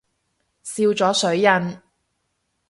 [0.63, 1.79] 笑咗水印